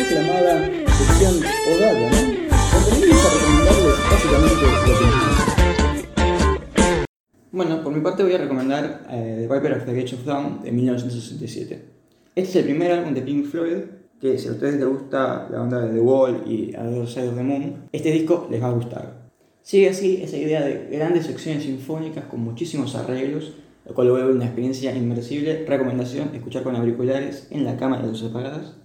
aclamada 0.00 0.64
sección 0.86 1.40
¿no? 1.40 1.48
Donde 2.88 3.12
a 3.12 3.30
recomendarles 3.30 3.96
básicamente 4.10 4.62
lo 4.64 4.70
que 4.98 5.04
Bueno, 7.52 7.82
por 7.82 7.92
mi 7.92 8.00
parte 8.00 8.22
voy 8.22 8.32
a 8.32 8.38
recomendar 8.38 9.06
eh, 9.10 9.46
The 9.46 9.54
Viper 9.54 9.72
of 9.72 9.84
the 9.84 9.94
Gate 9.94 10.14
of 10.14 10.24
Dawn 10.24 10.62
de 10.62 10.72
1967. 10.72 11.84
Este 12.34 12.50
es 12.50 12.56
el 12.56 12.64
primer 12.64 12.90
álbum 12.92 13.12
de 13.12 13.20
Pink 13.22 13.44
Floyd, 13.46 13.76
que 14.18 14.38
si 14.38 14.48
a 14.48 14.52
ustedes 14.52 14.76
les 14.76 14.88
gusta 14.88 15.46
la 15.50 15.60
onda 15.62 15.80
de 15.80 15.92
The 15.92 16.00
Wall 16.00 16.44
y 16.46 16.74
Other 16.74 17.06
Side 17.06 17.28
of 17.28 17.36
the 17.36 17.42
Moon, 17.42 17.88
este 17.92 18.10
disco 18.12 18.48
les 18.50 18.62
va 18.62 18.68
a 18.68 18.72
gustar. 18.72 19.28
Sigue 19.62 19.90
así 19.90 20.22
esa 20.22 20.38
idea 20.38 20.62
de 20.62 20.88
grandes 20.90 21.26
secciones 21.26 21.64
sinfónicas 21.64 22.24
con 22.24 22.40
muchísimos 22.40 22.94
arreglos, 22.94 23.52
lo 23.90 23.96
cual 23.96 24.08
vuelve 24.12 24.32
una 24.32 24.44
experiencia 24.44 24.94
inmersible. 24.94 25.64
Recomendación, 25.66 26.30
escuchar 26.32 26.62
con 26.62 26.76
auriculares 26.76 27.48
en 27.50 27.64
la 27.64 27.76
cama 27.76 28.00
de 28.00 28.06
dos 28.06 28.20
separadas, 28.20 28.76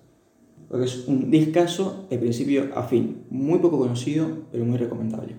porque 0.67 0.85
es 0.85 1.07
un 1.07 1.29
discazo 1.29 2.07
de 2.09 2.17
principio 2.17 2.71
a 2.73 2.81
fin, 2.81 3.23
muy 3.29 3.59
poco 3.59 3.77
conocido, 3.77 4.27
pero 4.51 4.65
muy 4.65 4.79
recomendable. 4.79 5.35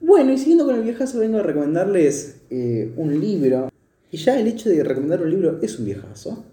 Bueno, 0.00 0.32
y 0.32 0.38
siguiendo 0.38 0.66
con 0.66 0.74
el 0.74 0.82
viejazo, 0.82 1.20
vengo 1.20 1.38
a 1.38 1.44
recomendarles 1.44 2.42
eh, 2.50 2.92
un 2.96 3.20
libro. 3.20 3.68
Y 4.10 4.16
ya 4.16 4.36
el 4.40 4.48
hecho 4.48 4.70
de 4.70 4.82
recomendar 4.82 5.22
un 5.22 5.30
libro 5.30 5.60
es 5.62 5.78
un 5.78 5.84
viejazo. 5.84 6.44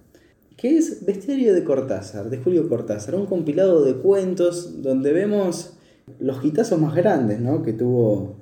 Que 0.57 0.77
es 0.77 1.03
Bestiario 1.03 1.55
de 1.55 1.63
Cortázar, 1.63 2.29
de 2.29 2.37
Julio 2.37 2.69
Cortázar. 2.69 3.15
Un 3.15 3.25
compilado 3.25 3.83
de 3.83 3.95
cuentos 3.95 4.83
donde 4.83 5.11
vemos 5.11 5.73
los 6.19 6.45
hitazos 6.45 6.79
más 6.79 6.93
grandes 6.93 7.39
¿no? 7.39 7.63
que 7.63 7.73
tuvo 7.73 8.35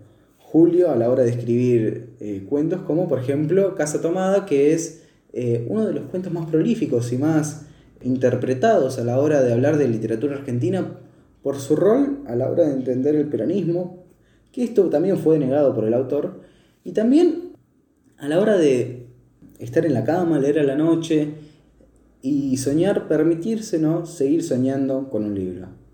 Julio 0.49 0.91
a 0.91 0.95
la 0.95 1.09
hora 1.09 1.23
de 1.23 1.31
escribir 1.31 2.11
eh, 2.21 2.45
cuentos, 2.47 2.81
como 2.83 3.09
por 3.09 3.19
ejemplo 3.19 3.75
Casa 3.75 3.99
Tomada, 3.99 4.45
que 4.45 4.73
es 4.73 5.03
eh, 5.33 5.67
uno 5.67 5.85
de 5.85 5.91
los 5.91 6.05
cuentos 6.05 6.31
más 6.31 6.49
prolíficos 6.49 7.11
y 7.11 7.17
más 7.17 7.65
interpretados 8.01 8.98
a 8.98 9.04
la 9.04 9.20
hora 9.20 9.43
de 9.43 9.51
hablar 9.51 9.77
de 9.77 9.89
literatura 9.89 10.37
argentina 10.37 10.99
por 11.43 11.59
su 11.59 11.76
rol 11.76 12.20
a 12.27 12.35
la 12.37 12.49
hora 12.49 12.65
de 12.65 12.76
entender 12.76 13.13
el 13.15 13.27
peronismo, 13.27 14.05
que 14.54 14.63
esto 14.63 14.89
también 14.89 15.17
fue 15.17 15.37
negado 15.37 15.76
por 15.76 15.84
el 15.84 15.93
autor, 15.93 16.39
y 16.85 16.93
también 16.93 17.51
a 18.17 18.29
la 18.29 18.39
hora 18.39 18.57
de 18.57 19.07
estar 19.59 19.85
en 19.85 19.93
la 19.93 20.05
cama, 20.05 20.39
leer 20.39 20.59
a 20.59 20.63
la 20.63 20.76
noche 20.76 21.27
y 22.21 22.55
soñar, 22.55 23.09
permitirse 23.09 23.79
¿no? 23.79 24.05
seguir 24.05 24.43
soñando 24.43 25.09
con 25.09 25.26
un 25.26 25.35
libro. 25.35 25.87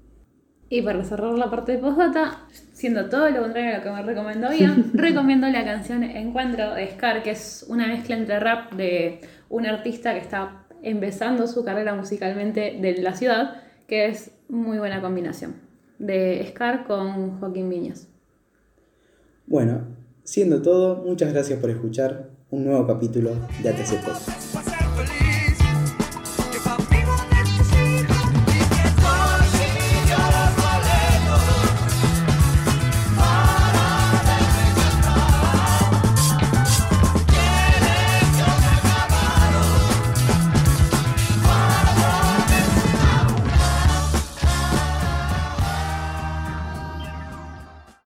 Y 0.74 0.82
para 0.82 1.04
cerrar 1.04 1.38
la 1.38 1.52
parte 1.52 1.74
de 1.74 1.78
postdata, 1.78 2.48
siendo 2.72 3.08
todo 3.08 3.30
lo 3.30 3.42
contrario 3.42 3.76
a 3.76 3.78
lo 3.78 3.84
que 3.84 3.92
me 3.92 4.02
recomendó 4.02 4.52
Ian, 4.52 4.90
recomiendo 4.96 5.48
la 5.48 5.64
canción 5.64 6.02
Encuentro 6.02 6.74
de 6.74 6.90
Scar, 6.90 7.22
que 7.22 7.30
es 7.30 7.64
una 7.70 7.86
mezcla 7.86 8.16
entre 8.18 8.40
rap 8.40 8.74
de 8.74 9.22
un 9.50 9.68
artista 9.68 10.14
que 10.14 10.22
está 10.22 10.66
empezando 10.82 11.46
su 11.46 11.64
carrera 11.64 11.94
musicalmente 11.94 12.80
de 12.82 12.98
la 13.04 13.14
ciudad, 13.14 13.62
que 13.88 14.08
es 14.08 14.32
muy 14.50 14.80
buena 14.80 15.00
combinación, 15.00 15.58
de 16.00 16.44
Scar 16.50 16.86
con 16.86 17.40
Joaquín 17.40 17.70
Viñas. 17.70 18.08
Bueno, 19.46 19.82
siendo 20.24 20.64
todo, 20.64 21.04
muchas 21.06 21.34
gracias 21.34 21.60
por 21.60 21.70
escuchar 21.70 22.32
un 22.50 22.66
nuevo 22.66 22.88
capítulo 22.88 23.30
de 23.62 23.70
ATC 23.70 24.02
feliz. 24.02 25.43